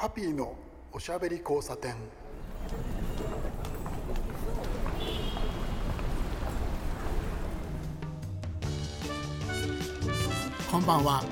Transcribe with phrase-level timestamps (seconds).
[0.00, 0.54] ハピーの
[0.92, 1.96] おしゃべり交差点。
[10.70, 11.24] こんばんは。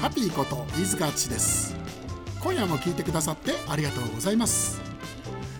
[0.00, 1.76] ハピーこと飯塚敦です。
[2.42, 4.80] 今夜も聞いてくださってありがとうございます。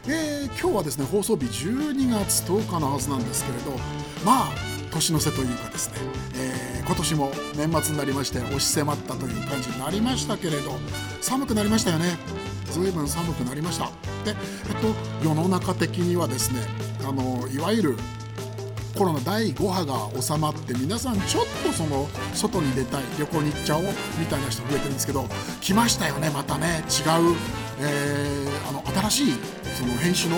[0.08, 3.78] えー、今日はですね放送日12月10日のはずなんですけれど。
[4.24, 4.52] まあ
[4.90, 5.98] 年の瀬というかですね、
[6.34, 10.72] えー、今年も年末になりまして押し迫ったという感じになりましたけれど。
[11.20, 12.39] 寒くなりましたよね。
[12.70, 13.86] 随分寒くなりました。
[14.24, 14.30] で、
[14.68, 16.60] えっと、世の中的にはですね
[17.06, 17.96] あのいわゆる
[18.96, 23.84] コロナ第5波が収まって皆さんちょっとその外に出たい旅行に行っちゃおう
[24.18, 25.24] みたいな人増えてるんですけど
[25.60, 27.34] 来ましたよねまたね違う、
[27.80, 29.34] えー、あの新しい
[29.74, 30.36] その編集の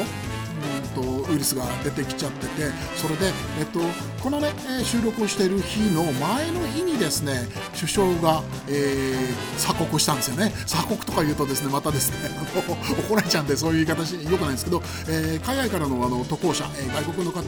[1.32, 3.80] ウイルスが出てきちゃっててそれで、えっと、
[4.22, 4.52] このね、
[4.84, 10.52] 収録をしている日の前の日にですね首相が、えー、鎖国したんですよね。
[10.66, 12.30] 鎖国とか言うとですねまたですね
[13.08, 17.42] 怒られちゃうんでそういう言い方しよくないんですけど、えー、海外からのあの渡航者、えー、外国の方を、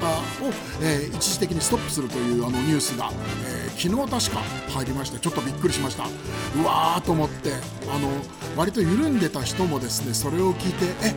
[0.82, 3.10] えー、一時的にストップするというあのニュースが、
[3.46, 6.04] えー、昨日確か入りましてちょっとびっくりしました。
[6.04, 7.52] うわーと思って
[7.88, 8.10] あの
[8.56, 11.14] 割と緩んでた人もですねそれを聞いてえっ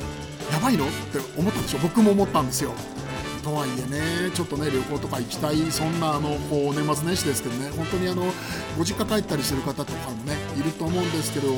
[0.52, 0.86] やばいの？
[0.86, 2.74] って思ったんでしょ僕も思ったんですよ。
[3.44, 5.72] とはいえねちょっとね旅行とか行きたい。
[5.72, 7.70] そんなあのこう年末年始ですけどね。
[7.70, 8.26] 本当にあの
[8.78, 11.54] ご実家帰ったりする方とかもねいると思うんですけど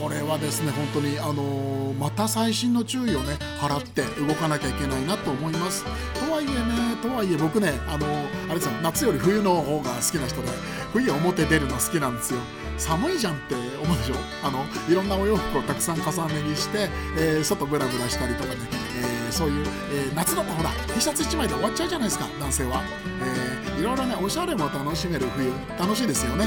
[0.00, 5.84] これはですね本当にあのまた細心の注意をね払って動かなきゃいけないなと思います。
[5.84, 6.54] とはいえね
[7.02, 8.72] とはいえ僕ねあのあれですよ。
[8.82, 10.48] 夏より冬の方が好きな人で
[10.92, 12.40] 冬表出るの好きなんですよ。
[12.78, 14.14] 寒いじゃんって思うでしょ？
[14.42, 18.56] あのいろんなお洋服をたくさん重ね着して、えー、外ブラブラしたりとかね、
[19.00, 22.82] えー、そういう、えー、夏のほら T シャツ1枚で終わっちゃうじゃないですか男性は、
[23.22, 26.46] えー、いろいろねおしゃれも楽しめる冬楽しいですよね、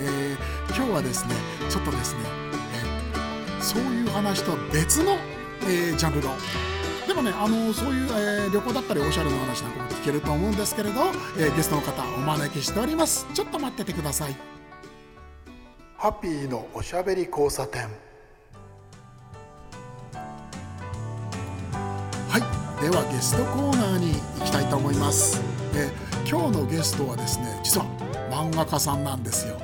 [0.00, 0.36] え、
[0.74, 1.34] 今日はですね
[1.68, 2.20] ちょっとですね、
[3.58, 5.16] え、そういう話と別の、
[5.68, 6.34] え、ジャンルの
[7.06, 11.00] でもねあのそういう、えー、旅行だったりおしゃれの話なんかも聞けると思うんですけれど、
[11.38, 13.26] えー、ゲストの方お招きしております。
[13.34, 14.53] ちょっと待っててください。
[16.04, 17.84] ハッピーのおしゃべり交差点。
[22.28, 22.82] はい。
[22.82, 25.40] ではゲストコーナーに行きたいと思います、
[25.74, 25.90] え
[26.28, 27.86] 今日のゲストはですね実は
[28.30, 29.56] 漫画家さんなんですよ。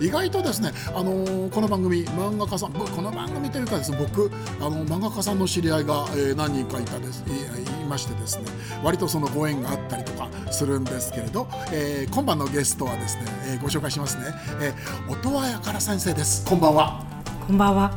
[0.00, 4.30] 意外とですね、あのー、この番組漫画家さんこの番組というかですね僕
[4.60, 7.24] あの漫画家さんの知り合いが、えー、何人かいたです。
[7.28, 8.44] いましてですね
[8.84, 14.24] 割とそのご縁があったりとかするんですけれど、えー、今晩のゲストはですね、えー、ご紹介しますね、
[14.60, 16.46] えー、音羽やから先生です。
[16.46, 17.04] こんばんは。
[17.46, 17.92] こんばんは。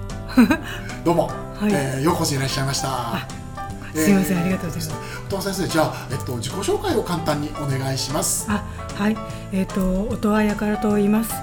[1.04, 3.41] どうも、はい、えー、ようこそいらっしゃいました
[3.94, 5.24] すみません、ありがとうございます。
[5.28, 8.48] 音羽先生、じゃあ、えっと、自己紹介を簡単にお願いします。
[8.50, 8.64] あ、
[8.96, 9.18] はい、
[9.52, 11.34] えっと、音羽やからと言います。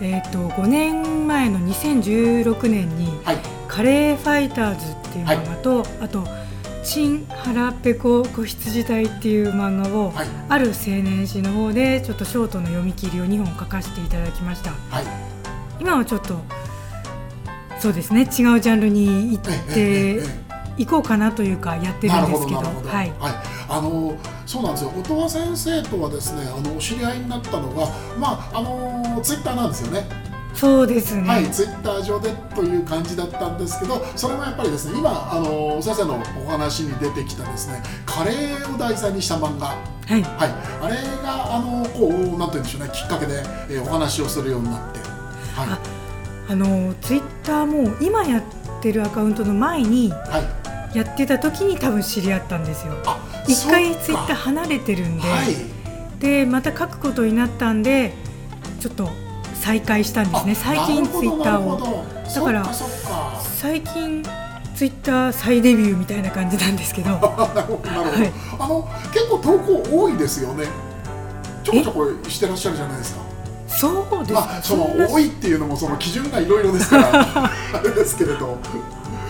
[0.00, 6.46] えっと、5年前の2016年に、はい、カレーファイターズっていう漫画と、はい、あと。
[6.86, 15.04] 新腹ペコ子羊隊っていう漫画を、はい、ある青年誌の方でちょっとショートの読み切りを2本書かせていただきました、はい、
[15.80, 16.40] 今はちょっと
[17.80, 18.28] そうですね違う
[18.60, 19.44] ジャンルに行っ
[19.74, 20.20] て
[20.76, 23.34] 行こうかなというかやってるんですけど、はい、はい、
[23.68, 24.90] あのそうなんですよ。
[24.90, 27.86] 音羽先生とはですね、あのお知り合いになったのが、
[28.18, 30.06] まああのツイッターなんですよね。
[30.54, 31.28] そうですね。
[31.28, 39.74] はい、ツイッター上でという感じだったんですけど、それもやっぱりですね、今あの先生のお話に出てきたですね、カレーを題材にした漫画、は
[40.08, 40.22] い、はい、
[40.82, 45.68] あれがあのこうなんて言うんでしょうね、きっかけで、えー、お話をするようになって、はい。
[45.68, 45.78] あ
[46.48, 48.42] あのツイッターも今やっ
[48.80, 50.65] てるアカウントの前に、はい
[50.96, 52.94] やってた時に多分知り合ったんですよ。
[53.46, 58.14] 一回ツイッター離れてるんで、はい、でまた書くことになったんで
[58.80, 59.10] ちょっと
[59.54, 60.54] 再開したんですね。
[60.54, 62.06] 最近ツイッターを。
[62.34, 62.64] だから
[63.42, 64.22] 最近
[64.74, 67.10] ツイッター再デビューみたいな感じなんですけど。
[67.12, 67.90] なるほど
[68.58, 70.64] あの結構投稿多いですよね。
[71.62, 73.20] ちょこちょこしてらっしゃるじゃないですか。
[73.68, 77.26] そうですか、その多いっていうのもその基準がいろいろですから
[77.74, 78.58] あれですけれど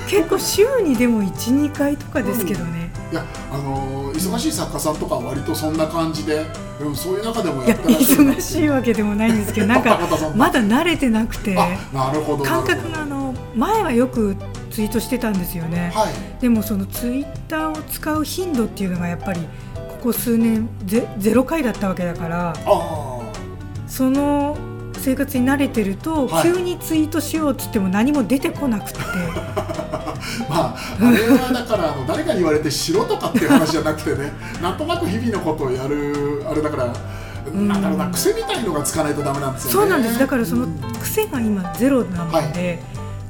[0.07, 6.47] 結構週にでも12回とかですけどね、うん、いやあのー、忙しい作家さんとかは割とそんな感じで、
[6.81, 8.25] うん、そういう中でもやってらっしゃる。
[8.25, 9.99] 忙しいわけでもないんですけどなんか
[10.37, 11.55] まだ慣れてなくて
[11.93, 14.37] なるほど感覚があの前はよく
[14.71, 19.41] ツイートしてたんですよね、はい、でもそのツイッターを使う頻度っていうのがやっぱり
[19.89, 22.53] ここ数年ゼゼロ回だったわけだから
[23.87, 24.57] その
[24.99, 28.99] 生活に慣れてると、はい、急にツイートしようっつっても何も出てこなくて
[30.49, 34.33] まああれはだからあの誰かに言われてしろとかっていう話じゃなくてね
[34.63, 36.93] なんとなく日々のことをやるあれだから。
[37.47, 39.73] なんだろうな癖みたいのがつかないとダメなんですよね。
[39.75, 40.19] そうなんです。
[40.19, 40.67] だからその
[41.01, 42.53] 癖が今ゼロなので、はい、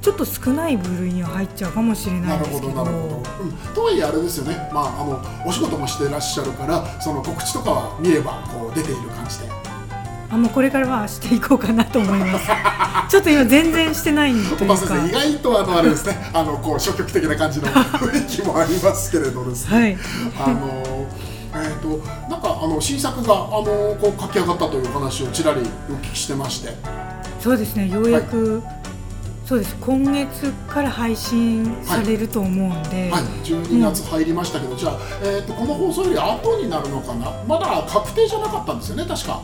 [0.01, 2.73] ちょっと少ない部類には入っちゃうかもしれないですけど。
[2.73, 9.76] なるほどなるほど、うん、とはいえあれですよね、まあ、あのお仕事もしてらっしゃるからその告知とかは見ればこう出ている感じで
[10.31, 12.47] あもうこれからはしていこうかなと思います。
[13.09, 15.07] ちょっと今全然してないんというか。
[15.07, 16.31] 意外とあのあれですね。
[16.33, 19.99] あのこう消極的な感じの 雰囲気もありますけれどですね、はい、
[20.39, 21.07] あの
[21.55, 23.65] えーと、なんかあの新作があの
[23.99, 26.75] こう書き上がったという話をちらりお聞きしてまして。
[27.41, 27.89] そうですね。
[27.89, 28.77] ようやく、はい
[29.47, 29.77] そうです。
[29.81, 37.31] 今月から配信されると思うんで、はい、はい、12月入りましたけど、うん、じゃあ、えーと、この放送より後になるのかな。
[37.47, 39.41] まだ確定じゃなかったんですよね確か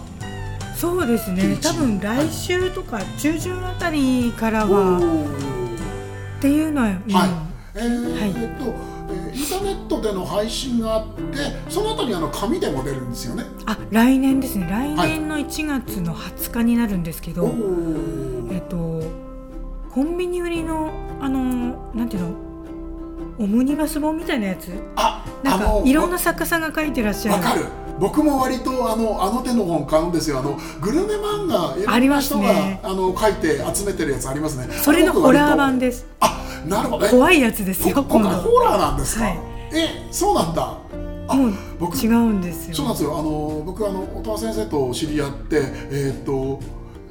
[0.82, 1.56] そうですね。
[1.62, 4.98] 多分来週とか中旬あたりからは、
[6.38, 7.28] っていうのは、うん、はい。
[7.76, 8.74] えー、はい、えっと
[9.32, 11.22] インターネットでの配信があって
[11.68, 13.44] その後にあの紙でも出るんですよね。
[13.64, 14.66] あ来年ですね。
[14.68, 17.50] 来年の1月の20日になるんですけど、は
[18.50, 19.04] い、えっと
[19.94, 20.90] コンビニ売りの
[21.20, 22.34] あのなんていうの？
[23.38, 24.72] オムニバス本みたいなやつ？
[24.96, 27.44] あなんかいろんな作家さんが書いてらっしゃる。
[27.44, 27.66] わかる
[28.02, 30.40] 僕も割とあのあの手の本買うんですよ。
[30.40, 34.66] あのグルメ漫画いろんな人があ、ね、あの書いて集めてるやつありますね。
[34.74, 36.04] それのホラー版です。
[36.18, 37.06] あなるほど。
[37.06, 39.38] 怖いやつですよ今回ホラーなんですか、はい、
[39.72, 40.78] えそうなんだ。
[41.32, 42.74] もう僕違うんですよ。
[42.74, 43.16] そうなんですよ。
[43.16, 45.62] あの僕あの音羽先生と知り合って
[45.92, 46.58] えー、っと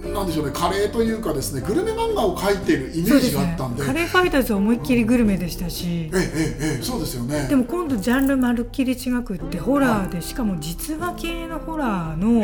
[0.09, 6.09] なんでしょうねカレーというかですねグルメ漫画を描いているイメージがあったんで、ね、カレーファイターズは思いっきりグルメでしたし。
[6.13, 7.47] ええええそうですよね。
[7.47, 12.43] でも今度ジャンルまるっきり違くってホラーでしかも実話系のホラーの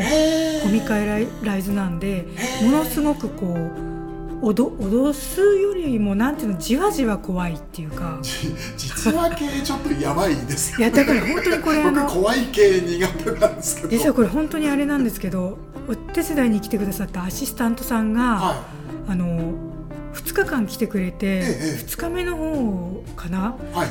[0.62, 2.26] コミカルライズなんで
[2.62, 3.88] ものすごくこう
[4.40, 8.20] おど脅すよりもなんていうのじわじわ怖いっていうか。
[8.22, 13.88] 実話系ちょっとやばいですいやだから本当にこれあの怖い系苦手なんですけど。
[13.88, 15.58] 実はこれ本当にあれなんですけど
[15.88, 18.54] お手伝いに来てくださったアシスタントさんが、は
[19.08, 19.54] い、あの
[20.12, 21.42] 2日間来てくれて、ええ、
[21.84, 23.88] 2日目の方かな、はい、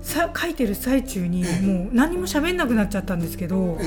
[0.00, 3.84] さ書いてる最中にもう何も喋んなくなっちゃったんですけど、え、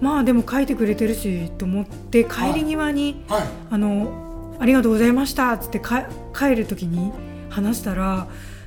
[0.00, 7.12] まあでも書いてくれてるしと思って帰り際に、はい、あのありがとうございました」っつって帰る時に
[7.48, 8.26] 話したら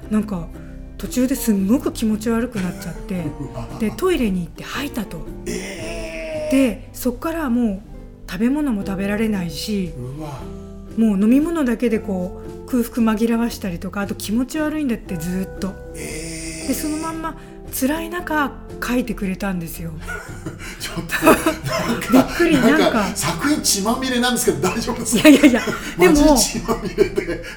[0.10, 0.48] なんか
[0.98, 3.24] 途中ですんごく気持ち悪くなっちゃって
[3.80, 5.19] でトイレに行って吐いたと。
[5.45, 7.94] えー、でそこからもう
[8.30, 9.94] 食べ物も食べられないし
[10.98, 15.74] もう飲み物だけでこう空腹紛らわしたりとかあと気持ち悪いんだってずっと。
[15.95, 17.38] えー、でそのまんま
[17.77, 18.51] 辛い中
[18.86, 19.92] 書いてくれたんですよ。
[20.80, 23.06] ちょっとびっくりなんか。
[23.16, 25.27] 作品血まみれなんですけど大丈夫ですか？
[25.30, 25.62] いやいやいや
[26.00, 26.38] でも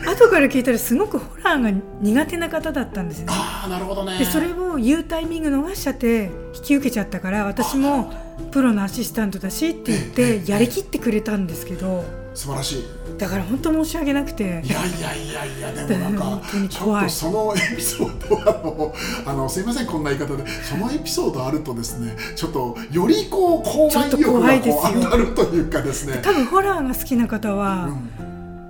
[0.06, 1.70] 後から聞いたらすごくホラーが
[2.00, 3.26] 苦手な方だったんですね。
[3.28, 4.18] ああなるほどね。
[4.18, 8.12] でそれを言うタイミング逃しちゃって引き受けちゃったから私も
[8.50, 10.02] プロのアシスタントだしって言っ
[10.40, 12.84] てやりきってくれたんですけど素晴らしい。
[13.18, 14.44] だから本当申し訳なくて。
[14.44, 14.64] いやい
[15.00, 18.92] やいやいやでもなんかちょっとそのエピソードは
[19.26, 20.44] あのすいませんこんな言い方で。
[20.62, 26.20] そのエピソードあるとですねちょっとよりこう怖い欲がこう上がるというかですね。
[26.22, 28.17] 多分ホラーが好きな方は、うん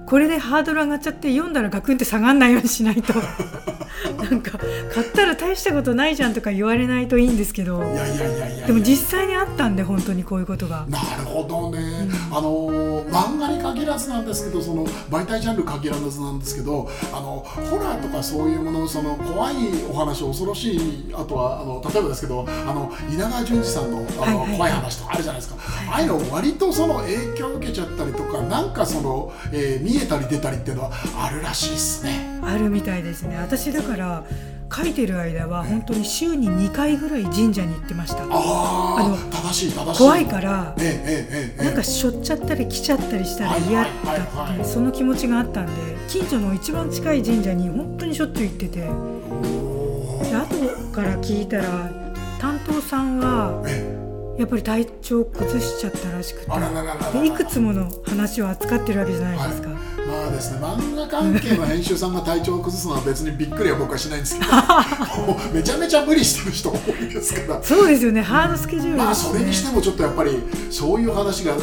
[0.08, 3.12] これでハードル上がっちゃって読んだらガクンって下がんないようにしないと。
[4.16, 4.58] なんか
[4.92, 7.82] 買ったら大したことないじゃんとか言われないといいんですけど。
[7.82, 10.86] いやいやいやいやでも実際にあったんで本当にこういうことが。
[10.88, 19.54] なるほどね、うん、あの漫画に限らずなんですけどその媒体ジャンル限らずなんですけどあのホラーとかそういうものその怖い
[19.90, 32.40] お話恐ろしいあとはあの例えばですけどあの稲川淳二さんのあの、はいはい、怖い話とかあるじゃないですか、はい、ああいうの割とその影響を受けちゃったりとかなんかその、えー、見えたり出たりっていうのはあるらしいですね。
[32.42, 33.36] あるみたいですね。
[33.36, 34.24] 私だから
[34.74, 38.22] 書いてる間は本当に週に2回ぐらい神社に行ってました。
[38.22, 39.98] あの正しい正しい。
[39.98, 40.74] 怖いから、
[41.56, 45.72] なんかしょっちゃったり来ちゃったりしたら嫌だってその気持ちがあったんで
[46.08, 48.80] 近所の一番近い神社に本当にしょっちゅう行ってて。
[50.28, 50.56] で後
[50.92, 51.64] から聞いたら
[52.38, 53.62] 担当さんは
[54.38, 59.70] やっぱり体調崩しちゃったらしくていくつもの話を扱ってるわけじゃないですか。
[60.28, 64.50] はですね漫画関係の編集さんが体調を崩すのは別にびっくりは僕はしないんですけど
[65.52, 67.62] めちゃめちゃ無理してる人多いですから。
[67.62, 71.56] そうですよねハードスケジュール、ね、まあそれにしてもちょっとやっぱりそういう話が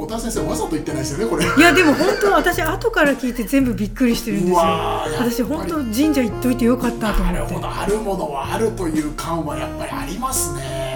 [0.00, 1.44] 小田先生わざと言ってないですよねこれ。
[1.44, 4.58] いやでも本当私後から聞いて全部びっくりしてるんですよ。
[4.58, 7.40] 私本当神社行っといてよかったと思って。
[7.40, 10.90] なるほどあるものはあるという感はやっぱりありますね。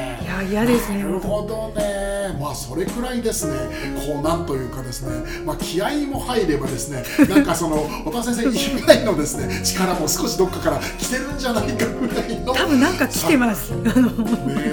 [0.44, 1.02] い嫌ですね。
[1.02, 2.36] なるほどね。
[2.40, 3.54] まあそれくらいですね。
[4.06, 5.44] こうなんというかですね。
[5.44, 12.54] まあ気合も入ればですねなんかその 小田先生以外のですね力も少しどっかから来てるんじゃないかぐらいの。
[12.54, 13.70] 多分なんか来てます。
[13.70, 13.92] ね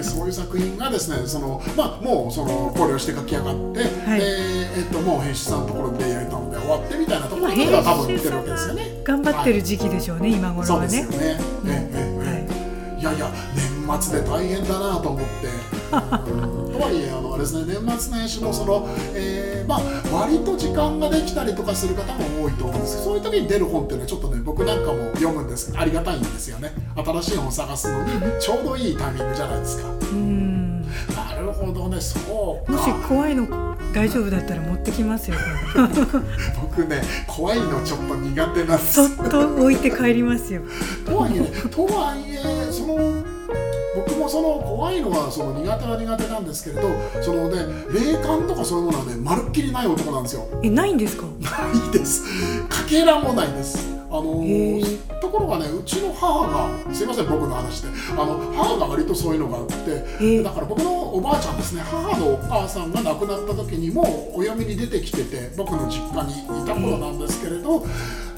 [0.02, 9.02] そういう作品がですねそのまあもうその考慮して書き上がって、はい、でえっともう編集さんのところでやりたので終わってみたいなところでは多分見てるわけですよね。
[9.04, 10.90] 頑張ってる時期でしょうね、はい、今頃はね。
[11.02, 12.48] そうですよね、うん、ええ
[12.98, 13.04] えい。
[13.04, 15.48] やいや年末で大変だなと思って、
[15.90, 19.82] とはいえあのあれですね年末年始もその、えー、まあ
[20.14, 25.74] 割と時間ができたりとかする方も多いと思うんですけどそういう時に出る本っていうのはちょっとね僕なんかも読むんです。
[25.76, 26.72] ありがたいんですよね。
[26.96, 29.90] 新しい本を探すのにちょうどいいタイミングじゃないですか。
[29.90, 30.51] うん
[31.66, 33.48] ほどねそうもし怖いの
[33.94, 35.38] 大丈夫だったら持ってきますよ
[36.62, 38.94] 僕ね怖いのちょっと苦手なんです。
[39.18, 40.62] そっと置いて帰りますよ。
[41.06, 42.98] とはいえねとはいえその
[43.94, 46.84] 僕もその怖いのはその苦手は苦手なんですけれど
[47.22, 47.58] そのね
[47.94, 50.46] 霊感とかそういうものはねまるっきりない男なんですよ。
[50.64, 51.24] えないんですか？
[51.42, 51.50] な
[51.90, 52.24] いです。
[52.70, 56.46] かけらもないですあのところがねうちの母
[56.86, 67.86] がすいません僕の話であの母が割とそういうのがあってだから僕のおばあちゃんですね母のお母さんが亡くなった時にもお嫁に出てきてて僕の実家にいた頃なんですけれど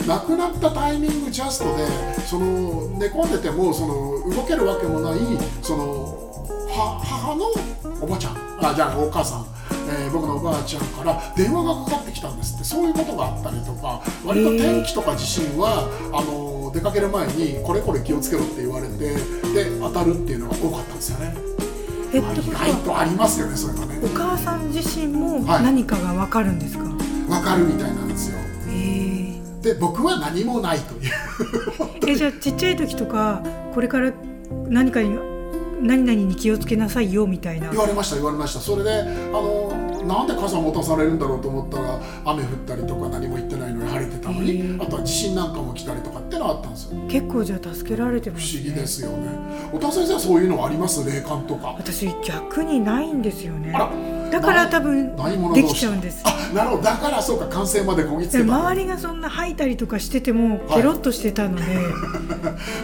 [0.07, 1.87] 亡くなったタイミングジャストで
[2.27, 5.19] その寝込んでてもその動けるわけもない
[5.63, 6.19] その
[6.69, 7.45] 母の
[8.01, 8.37] おばちゃん。
[8.61, 9.45] あじゃあお母さん
[9.93, 12.63] えー、僕のおばあちゃんから電話がかかってきたんですって。
[12.63, 21.35] そういうことがあったりとか割と天気とか地震はあの出かける前にこれこれ気をつけろって言われてで当たるっていうのが多かったんですよね。
[22.13, 23.99] えっと、意外とありますよねそれがね。
[24.03, 26.93] お母さん自身も何かが分かるんですか、はい、
[27.29, 28.37] 分かるみたいなんですよ。
[29.61, 31.11] で僕は何もないという。
[32.05, 33.41] えじゃあちっちゃい時とか
[33.73, 34.11] これから
[34.67, 35.17] 何かに
[35.81, 37.69] 何々に気をつけなさいよみたいな。
[37.71, 38.59] 言われました言われました。
[38.59, 46.99] それであのなんで傘持たされるんだろうと思ったら雨降ったりとか何も言ってないのに晴れてたのにあとは地震なんかも来たりとかってのあったんですよ。
[47.07, 49.29] 結構じゃあ助けられてます、ね、不思議ですよね。
[49.73, 51.03] お田先生はそういうのあります？
[51.09, 51.75] 霊感とか。
[51.77, 53.71] 私逆にないんですよね。
[53.73, 53.91] あら
[54.33, 55.15] だから多分
[55.53, 56.23] できちゃうんです。
[56.25, 56.83] あなるほど。
[56.83, 58.43] だからそうか完成までこぎつけた。
[58.43, 61.75] 周りがそんな吐いたりとかしててもケロッとしてたので、はい、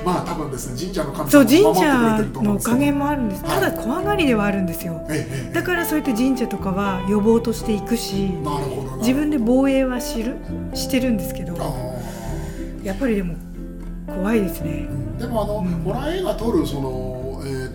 [0.05, 5.01] まあ多分ですね神社の神様そう神社のおかげもあるんです、ただ怖がりではあるんですよ、
[5.53, 8.29] だからそうやって神社とかは予防としていくし
[8.99, 10.35] 自分で防衛は知る
[10.75, 11.57] してるんですけど
[12.83, 13.35] やっぱりでも
[14.07, 14.87] 怖いですね、
[15.17, 17.18] でもあの、うん、ホラー映画撮るその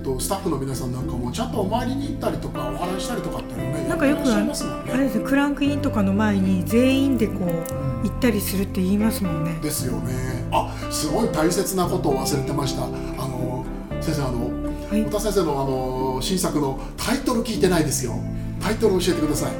[0.04, 4.52] とスタッフの皆さんなんかもちゃんとお参りに行ったりとかお話したりとかっていうのねなんかよくあね、
[4.92, 9.58] あれですクランクインとかの前に全員でこう、行ったりするって言いますもんね。
[9.62, 10.44] ですよね。
[10.52, 12.84] あすごい大切なことを忘れてました。
[12.84, 13.64] あの
[14.00, 14.50] 先生あの、
[14.88, 18.14] はい、太田先生のあの新作のタイトル聞いてないですよ。
[18.60, 19.52] タイトル教えてください。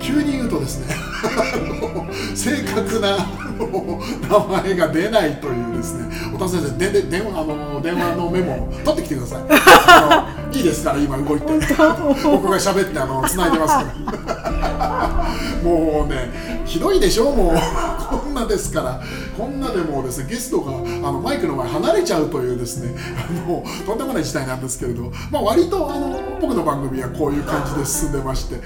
[0.00, 0.94] 急に言うとですね
[2.34, 3.16] 正確な
[3.66, 6.08] 名前が出ないというですね。
[6.34, 9.38] お田先生でで電話あの電話のメモを取ってきてくださ
[10.52, 10.56] い。
[10.56, 11.46] いいですから今動いて。
[11.46, 13.84] 僕が喋ってあの繋いでますか
[14.78, 15.32] ら。
[15.62, 17.56] もうねひどいでしょもう。
[18.10, 19.00] こんなですから。
[19.36, 22.94] こんなでもですねゲストがあのマイクの前離れちゃうというですね。
[23.46, 25.10] もうとんでもない事態なんですけれど。
[25.30, 28.56] まあ割とあの僕の番組はこういう感じで進んでまして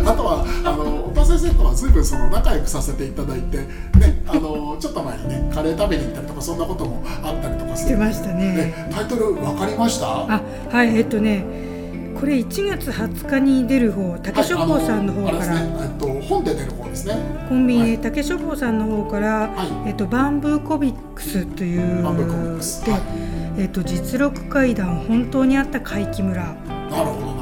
[0.06, 7.96] あとはあの岡先生とは随分その仲良くさせていただいてねあのちょっと前にねカレー食べに行ったりとかそんなこともあったりとかして。
[7.96, 8.88] ましたね。
[8.92, 10.06] タイトル分かりました？
[10.06, 11.44] あはいえっとね
[12.18, 17.14] これ1月20日に出る方竹書房さんの方から、ね、えっと、本で出る方ですね。
[17.48, 23.00] コンビニで竹書房さんの方から、はい、えっと、バンブーコミックスというバンブーコミックス、はい、
[23.58, 26.42] えっと、実録怪談本当にあった怪奇村。
[26.42, 26.56] なる
[27.10, 27.35] ほど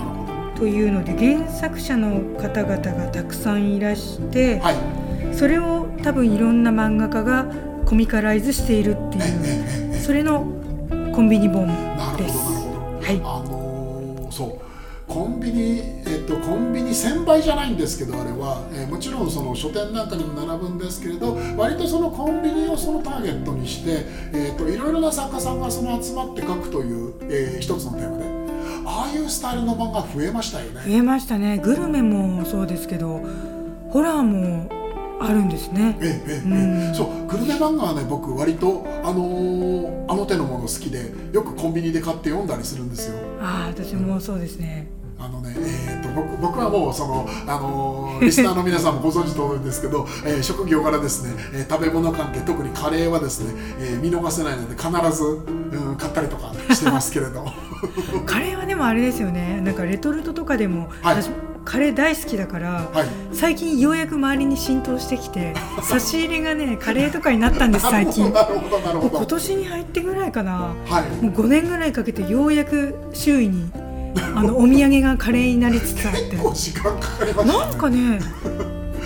[0.57, 7.47] というので原作者の方々がたくさんいらして、はい、それを多分いろんな漫画家が
[7.85, 10.41] コミカライズしているっていうそれの
[11.15, 11.67] コンビニ本
[12.17, 12.37] です。
[12.39, 14.65] はい、あのー、そう。
[15.07, 28.24] コンビニ、えっと、コンビニ1000倍じゃないんですけどあれは、えー、もちろんその書店なんかにも並ぶんですけれど割とそのコンビニをそのターゲットにして、えーと、といろいろな作家さんがその集まって書くという、えー、一つのテーマで
[28.85, 30.83] ああいうスタイルの漫画増えましたよね。
[30.87, 31.59] 増えましたね。
[31.59, 33.21] グルメもそうですけど
[33.91, 34.69] ホラーも
[35.21, 35.97] あるんですね。
[36.01, 43.17] ええええ、うん、そうグルメ漫画はね僕割とあのー、あの手のもの好きでよくコンビニで買って読んだりするんですよ。
[43.41, 57.45] ああ私もそうですね、あのね、えーと、僕僕はもうその、あのー、リスナーの皆さんもご存知通りですけど、えー、職業柄ですね、えー、食べ物関係特にカレーはですね、えー、見逃せないので必ず、うん、買ったりとかしてますけれど。
[58.27, 59.61] カレーはでもあれですよね。
[59.61, 61.31] なんかレトルトとかでも、はい、私
[61.65, 68.31] カレー大好きだから、はい、最近ようやく周りに浸透してきて 差し入れがねカレーとかになったんです最近。
[68.31, 73.71] 今年に入ってぐらいかな、はい、もう5年ぐらいかけてようやく周囲に
[74.35, 76.37] あのお土産がカレーになりつつあって。
[77.45, 78.21] なんかね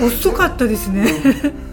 [0.00, 1.06] 遅かったですね。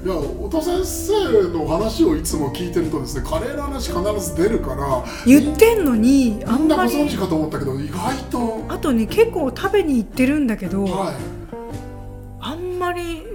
[0.03, 8.65] いや小田先生の話をいつも聞いてるとですねカレーの話必ず出るから言ってんのにあんまりご存知かと思ったけど意外と。
[8.69, 11.15] あとね結構食べに行ってるんだけど、はい、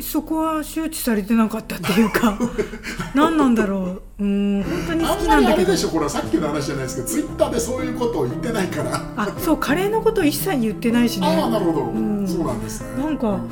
[0.03, 2.39] そこは周知されてなかったっていうか
[3.15, 4.23] 何なんだろう。
[4.23, 5.73] うん本当に好きなんだけど。
[5.73, 9.03] でしょこれさっきの話じゃないですけどツイッターでそういうことを言ってないから。
[9.17, 11.27] あそうカレーのこと一切言ってないしね。
[11.27, 13.03] ああなるほど、うん、そうなんですね。
[13.03, 13.49] なんか、うん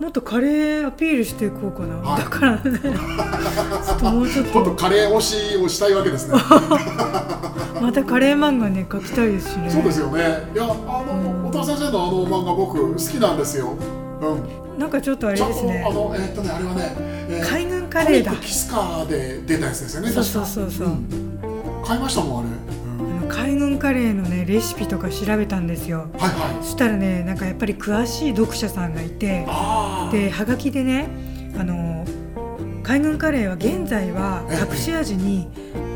[0.00, 2.80] もっとカレーアピールしていこうかな、はい、だからね。
[3.84, 4.70] ちょっともうちょっと。
[4.74, 6.38] カレー推しをしたいわけですね。
[7.82, 9.68] またカレー漫画ね描きたいですしね。
[9.68, 10.50] そうですよね。
[10.54, 13.74] いやあの、小田先生のあの漫画僕好きなんですよ
[14.20, 14.78] うん。
[14.78, 15.84] なんかちょっとあれですね。
[15.86, 16.94] あのえー、っとねあれはね、
[17.28, 18.32] えー、海軍カレーだ。
[18.36, 22.80] キスカーで出たやつですよねそうそうそうそう、うん、買いましたもんあれ。
[23.28, 29.46] 海軍カレーのねレシピとか調べたんですよ、はいはい、そしたらねなんかやっぱり詳しい読者さんがいて
[30.10, 31.08] ではがきでね
[31.56, 32.04] あの
[32.82, 35.48] 海軍カレーは現在は隠し味に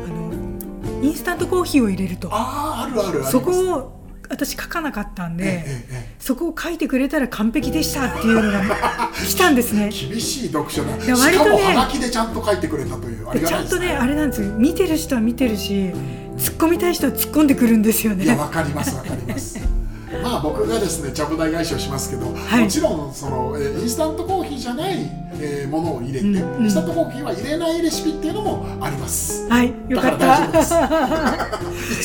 [0.05, 2.29] あのインスタントコーヒーを入れると。
[2.31, 5.65] ああるあるそこを私書かなかったんで、
[6.19, 8.61] そこを書いてくれたら完璧でしたっていうのが
[9.13, 9.89] 来たんですね。
[9.89, 10.91] 厳しい読者だ。
[10.91, 14.51] 割とねはがきでちゃんと書いてくれたというちゃんとねあれなんですよ。
[14.57, 15.91] 見てる人は見てるし、
[16.37, 18.25] 突っ込みたい人は突っ込んでくるんですよね。
[18.25, 19.59] いやわかりますわかります。
[20.23, 24.95] まあ僕がですねちゃぶ台返しをしますけど、はい、もちろんその、えー、インスタントコーヒーじゃない、
[25.39, 29.47] えー、ものを入れて、うんうん、インスタントコーヒーは入れないレシピっていうのもあります。
[29.49, 30.45] はい、よかった。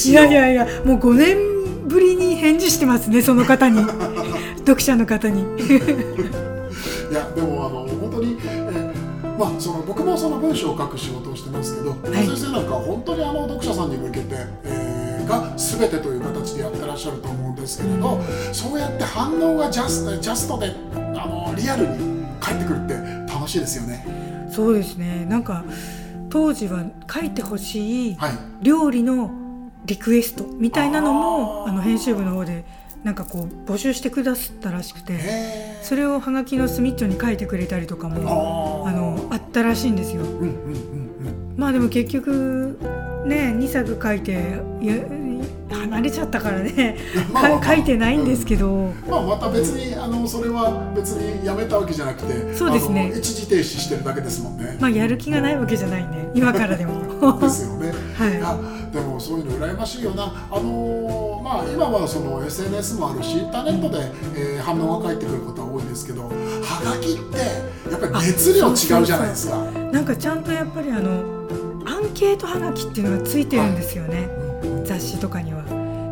[0.04, 1.59] いやいやいや、もう5年
[1.90, 3.84] ぶりに返事してますねその方に
[4.64, 5.40] 読者の方に。
[5.40, 14.26] いやでもあの本当に、えー、まあその僕もその文章を書く仕事をしてますけど、はい、先生なんか本当にあの読者さんに向けて。
[14.64, 14.90] えー
[15.30, 18.20] が全てという形でやってらっしゃると思うんですけれど
[18.52, 20.74] そうやって反応がジャスジャストで
[21.16, 22.94] あのリアルに返ってくるって
[23.32, 24.04] 楽しいですよね。
[24.50, 25.64] そうですねなんか
[26.28, 28.18] 当時は書いてほしい
[28.60, 29.30] 料理の
[29.90, 32.64] リクエストみたいなのも、はい、あの編集部の方で
[33.02, 35.18] なんかこう募集してくださったらしくて
[35.82, 40.22] それをはがきのスミッチョに書いてくれたりとかもあのあったらしいんですよ。
[41.56, 42.78] まあでも結局
[43.26, 44.60] ね2作書いて
[45.70, 46.96] 離れちゃったからね、
[47.32, 53.12] まあ、書いてないんですけど、まあ、また別にあのそれは別にやめたわけじゃなくてそうですね。
[53.16, 54.76] 一時停止してるだけですもんね。
[54.80, 56.30] まあやる気がないわけじゃないね。
[56.34, 57.00] 今からでも。
[57.40, 58.40] ですよね、 はい、
[58.92, 60.24] でもそういうの羨ましいよな。
[60.24, 66.30] あのー、まあ今はその SNS もあるしインターネットで、えー、反応が返ってくることは多いですけどは
[66.84, 69.56] がきってやっぱり熱量違うじゃないですか。
[69.92, 71.48] なんかちゃんとやっぱりあの
[71.86, 74.50] アンケートはがきっていうのがついてるんですよね、はい
[74.90, 75.62] 雑誌とかには。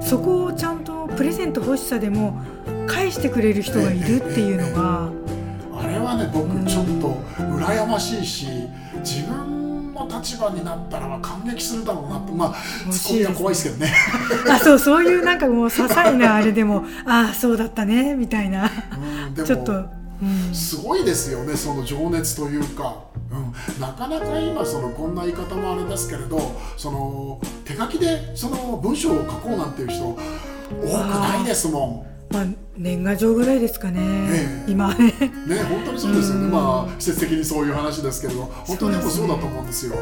[0.00, 2.40] そこをちゃんとプレゼント欲しさでも
[2.86, 5.10] 返してくれる人がいるっていうのが、
[5.74, 8.46] あれはね僕ちょっと羨ましいし、
[9.00, 9.57] 自分の
[10.08, 13.94] 立場になったら感激するだろうなってまあツッコミは怖いですけどね。
[14.50, 18.70] あそうそういうなんかもう些細なあれでもああそうだったねみたいな、
[19.36, 19.76] うん、ちょっと、う
[20.50, 23.08] ん、すごいですよねその情熱というか。
[23.30, 32.17] うん、なかなか今そのこんな言い方もあれですけれどその手書きでその文章を書こうなんていう人多くないですもん。
[32.30, 35.12] まあ、年賀状ぐらいですかね、ええ、今ね。
[35.46, 39.94] ね本当にそうですよね、まあ季節的にそういう話ですけれど本当にもそうだと思うんですよ。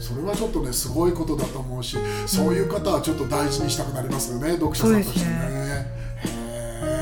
[0.00, 5.36] それはちょっとねすごいことだと思うし、そういう方はちょっと大事にしたくなりますよね、読者さんとしてね。
[5.36, 5.98] ね。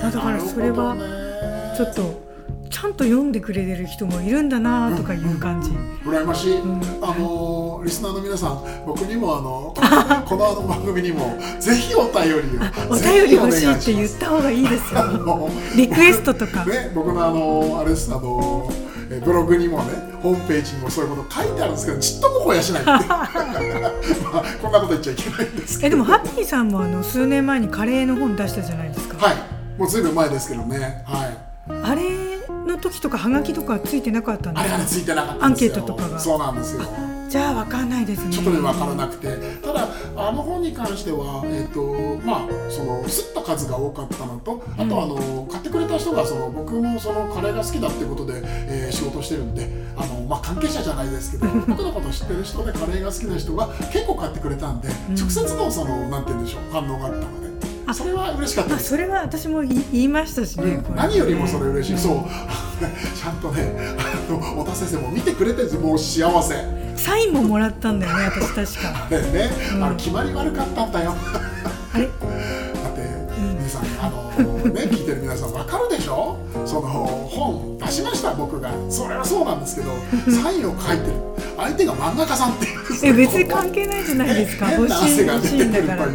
[0.02, 0.96] だからそれは
[1.76, 2.26] ちょっと
[2.70, 9.72] ちゃんと読んでくれてる人もいるんだなとかいう感じ、うんうん、羨ましい、うん、あのリスナーの皆さん僕にもあの
[10.26, 12.36] このあの番組にもぜひお便りを。
[12.90, 15.48] お便り欲しいって言った方がいいですよ。
[15.76, 16.64] リクエストとか。
[16.64, 18.68] ね僕のあのあれですあの
[19.24, 23.28] ブログにもねホームページにもそういうこと書いてあるんですけどちっとも肥やしない まあ、
[24.60, 29.24] こんなこと言っちゃいけないんですえでもハッピーさんもあの数年前にカレーの本出したじゃないですか。
[29.24, 29.36] はい。
[29.78, 31.04] もうずいぶん前ですけどね。
[31.06, 31.38] はい。
[31.84, 32.02] あれ
[32.66, 36.18] の時とかはがきとかついてなかったんですあれはねついてなかったアンケートとかが。
[36.18, 36.82] そうなんですよ
[37.28, 38.32] じゃあ分かんないですね。
[38.32, 39.28] ちょっとね分からなくて。
[39.62, 57.46] ただだあの本に関しては、えーとまあ、その吸った数が多かったのとあとあの、買ってくれた人がその僕もそのカレーが好きだっていうことで、えー、仕事してるんであの、まあ、関係者じゃないですけど 僕のこと知ってる人でカレーが好きな人が結構買ってくれたんで、直接のそのなんて言うんでしょう反応があったので。
[57.94, 62.16] それは嬉しかったそれは私も言いましたしね、うん、何よりもそれ嬉しい、うん、そう。
[63.14, 69.08] ちゃんとねあの小田先生も見てくれてもう幸せサインももらったんだよね私確か。
[69.10, 71.14] ね、うん、あの決まり悪かったんだよ。
[71.94, 72.06] あれ？
[72.06, 72.16] だっ
[72.96, 73.00] て、
[73.38, 74.32] 皆さんあの
[74.72, 76.36] ね聞いてる皆さん分かるでしょ？
[76.66, 78.72] その本出しました僕が。
[78.90, 79.92] それはそうなんですけど
[80.42, 81.12] サインを書いてる。
[81.56, 82.80] 相手が漫画家さんっていう。
[83.04, 84.72] え別に関係ないじゃないですか。
[84.72, 86.06] 欲しい欲しいんだから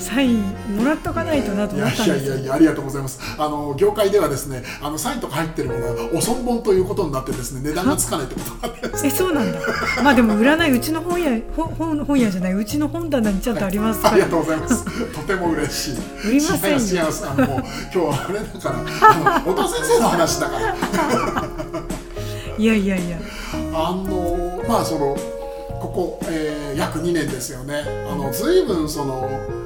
[0.00, 2.24] サインもらっとかないとなと思ったんです。
[2.26, 3.20] いやいやいやありがとうございます。
[3.38, 9.06] あの業界ではですねあのサインとか入ってるものはお損本ということになってですね値段がつかないってことなんです。
[9.06, 9.60] えそうなんだ。
[10.02, 15.12] まあでも占いうちの本屋本本屋じゃないうちの本棚にちゃんとありますから、はい、ありがとうございます。
[15.12, 16.28] とても嬉しい。
[16.28, 16.78] 売りませんよ。
[16.78, 20.76] 違いますあのもう今日はあれだから小田先生の話だから。
[22.58, 23.18] いやいやいや。
[23.72, 25.16] あのまあその
[25.80, 27.84] ここ、えー、約2年ですよね。
[28.10, 29.59] あの随分その後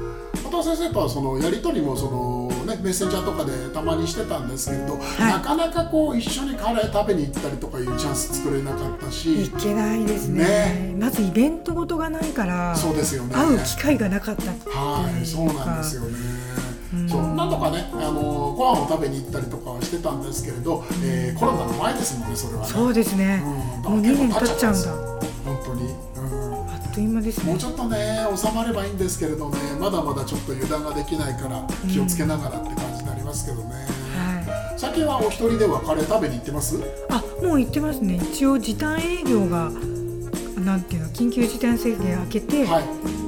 [0.61, 9.49] 藤先生とはそのやり取りもその、ね、メッセンジャーとかでたまにしてたんですけれど、はい、なかなかこう一緒にカレー食べに行ったりとかいうチャンス作れなかったし。
[9.51, 13.35] 行けないですね、ね、まずイベントごとがないからそうですよね。
[13.35, 16.17] 会う機会がなかったってはいそうなんですよね。
[17.09, 22.67] そうなんとかねあのご飯を食べに行ったりとかはしてたんですけれど、えー、コロナの前ですもんねそれはね。
[22.67, 23.41] そうですね、
[23.85, 24.89] うん、もう2年経っちゃうんだ。
[25.45, 26.14] 本当に、うん
[26.95, 27.51] という間ですね。
[27.51, 29.57] もうちょっとね収まればいいんですけれどね。
[29.79, 33.73] まだまだちょっと油断ができないから気をつけながらって感じになりますけどね、
[34.15, 36.79] はい、最近はお一人ではカレー食べに行ってます？
[37.09, 38.15] あもう行ってますね。
[38.15, 39.71] 一応時短営業が
[40.57, 42.83] なんていうの緊急事態宣言明けて、はい、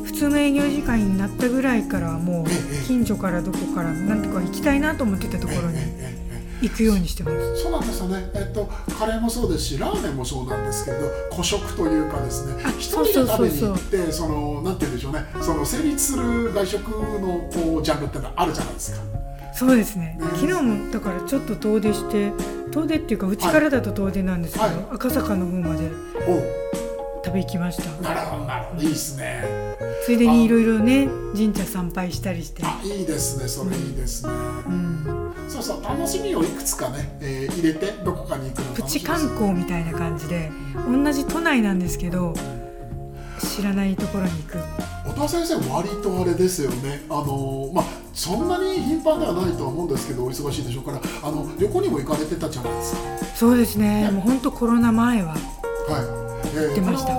[0.05, 2.45] 普通の営業時間になったぐらいからもう
[2.87, 5.77] 近所からどこからなんとか行きたいなと思ってたところに
[6.61, 7.63] 行くようにしてます。
[7.63, 8.65] そうなんですよね、えっと、
[8.97, 10.97] カレーもそうですしラーメンもそうなんですけど
[11.31, 19.01] 個食というかですね一人で食べに行ってそのなんて言うんでしょうねその成立する外食のこうジャンルってのあるじゃないですか。
[19.53, 22.31] そうですね、ね、昨日もだからちょっと遠出して
[22.71, 24.75] 遠出っていうかうちからだと遠出なんですけど、はい。
[24.75, 25.89] はい、赤坂の方まで
[27.25, 27.89] 食べ行きました。
[28.01, 29.43] なるほどなるほどいいですね。
[30.05, 32.61] ついでにいろいろね神社参拝したりして。
[32.63, 34.33] あいいですねそれいいですね、
[34.67, 35.16] うん
[35.47, 40.51] そうそう楽しみをいくつかね、えー、入れてどこかに行くのプチ観光みたいな感じで
[40.87, 42.33] 同じ都内なんですけど
[43.39, 44.57] 知らないところに行く。
[45.07, 47.03] 小田先生割とあれですよね。
[47.09, 52.99] あのまあそんなに頻繁ではないとは思うんですけどお忙しいでしょうからあの旅行にも行かれてたじゃないですか。
[53.35, 55.39] そうですね、ね、もう本当コロナ前ははい、
[56.55, 57.13] えー、行ってました、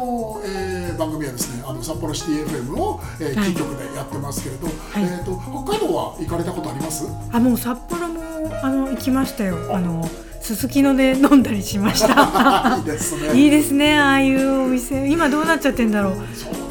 [0.99, 7.07] 番組はですねあの札幌シティ FM を、えー、キー局でやってますけれど、はい、えーと、北海道は行かれたことあります？
[7.33, 8.18] あもう札幌も
[8.63, 9.57] あの行きましたよ。
[9.75, 9.81] あ。
[9.81, 10.09] の
[10.41, 12.79] すすきので飲んだりしました。
[12.79, 13.35] いいですね。
[13.35, 15.07] いいですねああいうお店。
[15.09, 16.19] 今どうなっちゃってんだろう、ね、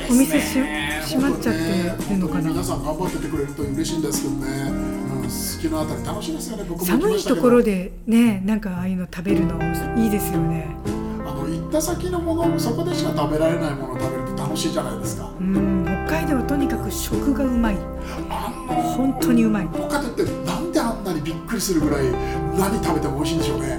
[0.09, 0.59] お店し
[1.07, 2.49] 閉まっちゃってるのかな。
[2.49, 4.71] 皆さん頑張っててくれると嬉しいんですけどね、
[5.23, 9.59] うん、すきのあたり楽しいですよね僕も寒いところでねなんかああいうの食べるの
[9.95, 10.75] いいですよね。
[11.47, 15.29] 行った先のものそこでしか食べられないものを食べると楽しいじゃないですか。
[15.39, 17.77] うん北海道はとにかく食がうまい。
[18.95, 19.67] 本当にうまい。
[19.73, 22.05] 北海道ってなんであんなにびっくりするぐらい
[22.57, 23.77] 何食べても美味しいんでしょうね。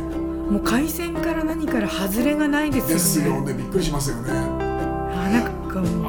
[0.50, 2.94] もう海鮮から何から外れがないですよね。
[2.94, 3.54] ですよね。
[3.54, 4.30] びっくりしますよね。
[4.32, 5.50] あなんか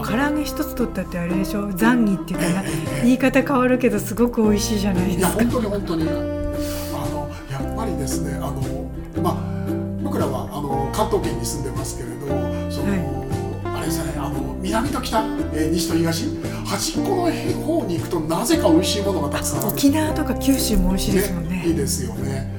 [0.09, 1.71] 唐揚げ一つ取ったってあれでしょ。
[1.73, 2.63] ザンギっていうかな、
[3.03, 5.43] 言い方変わるけどすごく美味しいじゃないですか。
[5.43, 6.03] いや本当に本当に。
[6.03, 8.61] あのやっぱりですねあの
[9.21, 9.35] まあ
[10.03, 12.27] 僕らはあの関東圏に住んでますけれど
[12.71, 13.28] その、はい、
[13.79, 15.19] あれですねあの南と北、
[15.53, 16.25] えー、西と東。
[16.65, 19.69] 端っこの方に行くとなぜか美味しいものがたくさんある。
[19.69, 22.51] 沖縄とか九州も美味しいですもんね、ね、いいですよね。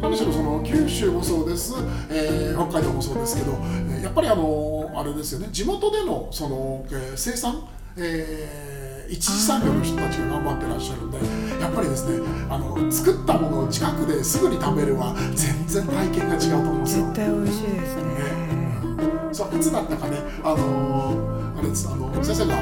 [0.00, 1.74] 何しろその九州もそうです、
[2.08, 3.52] えー、北海道もそうですけど
[4.00, 5.48] やっぱりあのあれですよね。
[5.50, 11.16] 地元でのその、えー、生産、えー一次産業の人たちが頑張ってらっしゃるんで
[11.62, 17.06] やっぱりですねあの作ったものを近くですぐに食べるは全然体験が違うと思うんですよ。
[17.06, 18.37] 絶対美味しいですね、ね、
[19.38, 22.56] そういつだったかねあのあれですあの先生が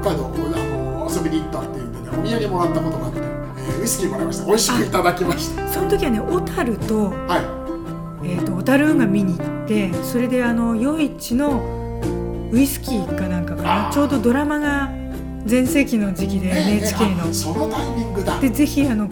[0.00, 4.46] 北海道あの遊びに行ったっていうんでねお土産もらったことがあって、えー、ウイスキーもらいました。
[4.46, 5.68] 美味しくいただきました。
[5.68, 8.28] その時はね小樽と,、はい。
[8.28, 11.60] えーと、小樽運河見に行ってそれであの余市の
[12.52, 14.92] ウイスキーかなんかかなちょうどドラマが
[15.44, 18.38] 全盛期の時期で NHK の、そのタイミングだ。
[18.38, 19.08] でぜひあの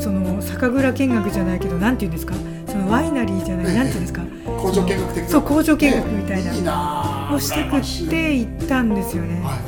[0.00, 2.34] その酒蔵見学じゃないけどなんていうんですか
[2.74, 4.22] そのワイナリーじゃない、なんていうんですか。
[4.44, 9.60] 工場見学的そう工場見学みたいな、いいなをしたくって行ったんですよね、は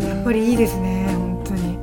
[0.00, 1.78] い、やっぱりいいですね本当に。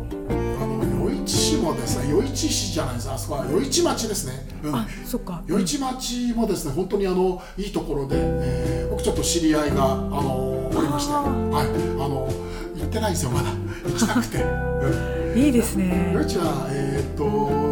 [0.61, 3.41] あの余市市もですね余市市じゃないですあそこは。
[3.43, 4.33] 余市町ですね、
[4.63, 5.41] うん、あそっか。
[5.47, 11.13] 余市町もですね本当にあのいいところで、えー、僕ちょっと知り合いがあのおりまして。
[11.13, 11.67] はい。
[12.03, 12.27] あの
[12.75, 13.49] 行ってないですよまだ。
[13.85, 16.11] 行きたくて、うん、いいですね。
[16.13, 17.64] 余市はえっ、ー、とト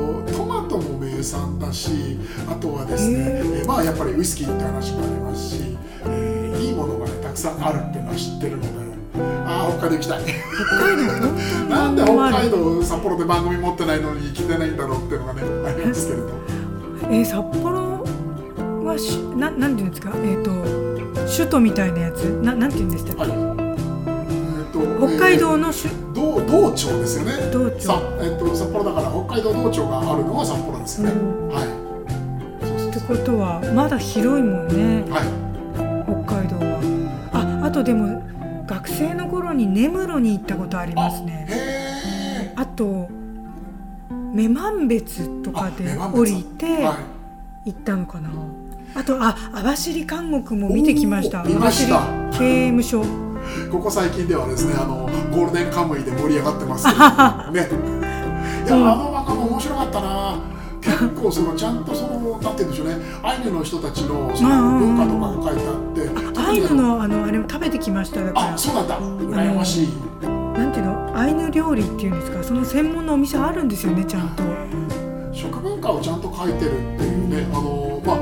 [1.23, 1.89] マトも名産だし
[2.49, 8.69] あとはですね、えー、まあやっぱりウイスキーって話もありますし、えー、いいものがねたくさんあるっていうのは知ってるので
[9.45, 10.23] ああ北海道行きたい。
[11.69, 16.29] なんで北海道札幌で番組持ってないのに来てないんだろうっていうのがねありますけれど
[17.09, 18.03] えー、札幌
[18.85, 20.11] はしななんていうんですか？
[20.15, 20.51] えっ、ー、と
[21.37, 22.23] 首都みたいなやつ？
[22.41, 23.31] ななんていうんでしたっけ、はい。
[23.31, 27.33] えーと、北海道のし、えー、道道庁ですよね。
[27.51, 27.79] 道庁。
[27.81, 29.02] さ、えーと、札幌だから北
[29.33, 32.89] 海道道庁があるのが札幌ですよね、うん、はい。
[32.89, 37.61] ってことはまだ広いもんね、はい、北海道は。
[37.63, 38.21] ああとでも
[38.67, 42.53] 学生の頃に根室に行ったことありますね。
[42.55, 43.09] あと
[44.09, 46.85] 女満別とかで降りて
[47.65, 48.29] 行ったのかな。
[48.95, 51.41] あとあ網走監獄も見てきました。
[51.43, 51.87] 網走
[52.37, 53.03] 刑務所。
[53.71, 56.99] ここ最近ではですねあのゴールデンカムイで盛り上がってますけど。
[57.51, 58.03] ね。
[58.65, 59.02] いや、う
[59.99, 60.53] ったな。
[60.81, 62.95] 結構そのちゃんとそのなんて言うんでしょうね。
[63.23, 68.53] アイヌの人たちのその文化とかが書いてあって、アイヌのあのあれも食べてきましただから。
[68.53, 68.99] あそうなんだ。
[68.99, 69.87] 羨ましい。
[70.21, 71.17] なんていうの？
[71.17, 72.43] アイヌ料理っていうんですか？
[72.43, 74.43] その専門のお店あるんですよねちゃんと。
[75.31, 78.17] 食文化をちゃんと書いてるっていうねあのまあ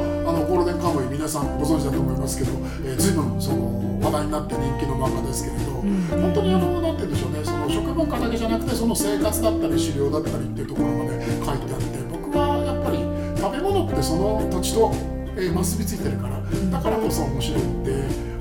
[1.32, 2.52] さんご存知だと思いますけど、
[2.84, 13.00] えー、随分その話題になって人気の漫画ですけれど、うん、本当にあのなんて言うんでしょうねその食文化だけじゃなくてその生活だったり狩猟だったりっていうところまで書いてあって僕はやっぱり
[13.40, 14.92] 食べ物ってその土地と、
[15.40, 18.32] えー、結びついてるからだからこそ面白いって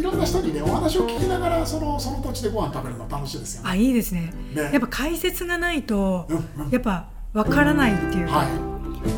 [0.00, 3.70] いろんな人にねお話を聞きながらそのその土地でご飯食べるの楽しいですよね。
[3.70, 4.32] あいいですね。
[4.54, 4.62] ね。
[4.72, 8.71] やっぱ解説がないと、うんうん、やっぱわからないっていうか、はい、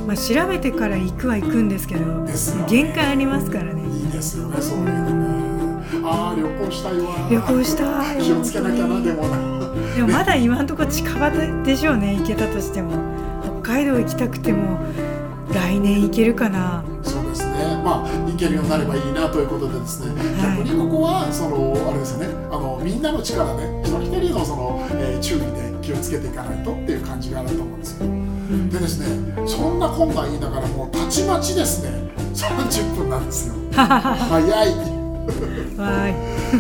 [0.07, 2.33] まあ調べてから行くは行くんですけど、ね、
[2.69, 3.83] 限界ありますからね。
[3.99, 5.35] いいですよねそういうのね。
[6.05, 7.29] ああ旅行したいわ。
[7.31, 8.23] 旅行したい。
[8.23, 9.55] 気をつけなきゃなでもな。
[9.95, 12.93] でもまだ今のところ近場でしょうね行けたとしても
[13.63, 14.79] 北海道行きたくても
[15.53, 28.34] 来年行けるかなそうですねまあ行けるようになればいいなということでですね、はい、逆にここはそのあれですねあのみんなの力で一人一人のその、えー、注意で気をつけていかないとっていう感じがあると思うんですよ、うん、
[28.71, 31.91] でですねそんなこんな言いながらもうたちまちですね
[32.35, 33.55] 30分なんですよ。
[33.73, 34.49] 早い。
[34.49, 34.65] は
[36.09, 36.15] い。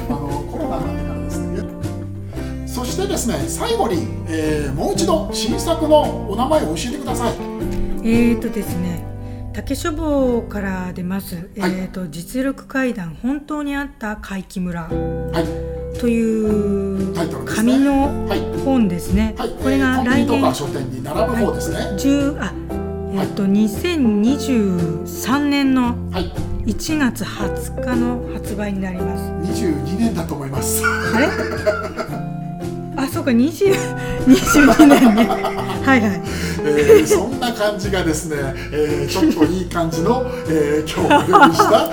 [0.08, 1.62] あのコロナになってからですね。
[2.66, 7.34] そしてですね最後に、えー、もう一度新作のお名前を教えてください。
[8.04, 9.04] えーとですね
[9.54, 17.14] 竹書房から出ます、はい、えーと実力怪談本当にあった怪奇村、はい、という
[17.46, 18.26] 紙の
[18.64, 19.34] 本ですね。
[19.38, 21.76] はい、これが来年書店に並ぶ方ですね。
[21.76, 21.86] はい、
[22.40, 22.52] あ
[23.12, 25.94] えっ、ー、と2023年の
[26.66, 29.22] 1月20日の発売になります。
[29.62, 30.82] 22年だと思います。
[30.84, 31.28] あれ？
[33.04, 33.74] あ、そうか、20、
[34.26, 35.24] 22年ね。
[35.84, 36.22] はいはい。
[36.64, 38.36] えー、そんな感じがですね、
[38.72, 41.90] えー、ちょっといい感じの、えー、今日お呼びした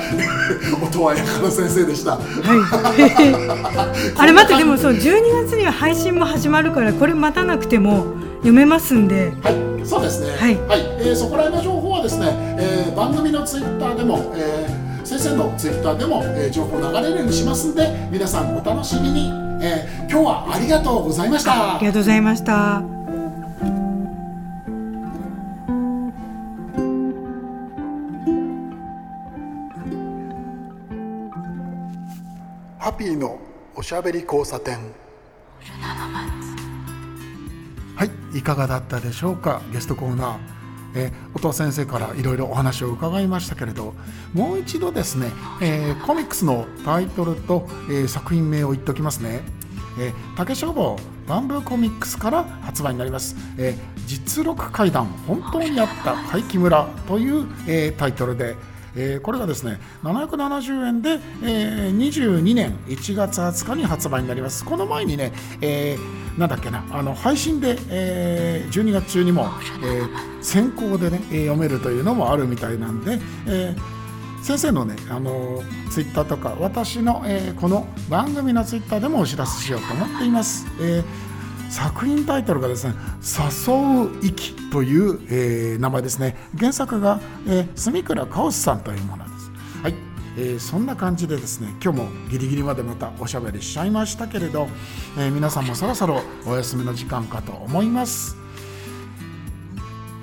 [0.86, 2.12] 音羽やか先生でした。
[2.12, 2.22] はい。
[4.18, 8.06] あれ待ってでもそう12月には配信も始まるからこれ待たなくても
[8.38, 9.34] 読めますんで。
[9.42, 9.56] はい、
[9.86, 10.30] そうですね。
[10.38, 19.30] はい、はい、えー、そこら辺の情報はですね、えー、番組のツイッターでも、えー、先生のツイッターでも、えー、情報流れるようにしますんで皆さんお楽しみに、
[19.62, 23.01] えー、今日はありがとうございましたありがとうございました
[33.02, 33.40] ピーの
[33.74, 34.78] おしゃべり交差点。
[37.96, 39.64] はいいかがだったでしょうか？
[39.74, 40.38] ゲストコーナー。
[40.94, 43.96] えー、音羽先生からいろいろお話を伺いましたけれど
[44.34, 49.42] もう一度ですね、えー、コミックスのタイトルと、えー、作品名を言っておきますね。
[49.98, 50.96] えー、竹書房
[51.28, 58.56] バンブーコミックスから発売になります、えー、実録怪談本当にあった怪奇村という、えー、タイトルで
[58.95, 69.49] えー、これがですね770円で、えー、22年1月20日に発売になりますこの前にね、えー、なんだっけなあの配信で、えー、12月中にも、
[69.84, 80.65] えー、先行でね読めるというのもあるみたいなんで、えー、先生のねあのツイッターとか私の、えー、この番組のツイッターでもお知らせしようと思っています。
[80.80, 81.31] えー
[81.72, 86.36] 作品タイトルがですね「誘う息」という、えー、名前ですね。
[86.58, 89.52] 原作が、えー、住倉カオスさんというものです。
[89.82, 89.96] はい。
[90.38, 94.68] えー、そんな感じでですね今日もギリギリまでまたおしゃべりしちゃいましたけれど、
[95.18, 98.36] えー、皆さんもそろそろお休みの時間かと思います。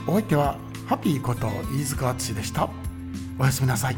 [0.06, 0.56] お相手は
[0.86, 2.68] ハッピーこと飯塚敦でした。
[3.38, 3.96] おやすみなさい。